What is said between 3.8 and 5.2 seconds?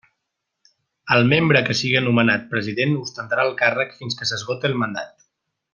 fins que s'esgote el mandat.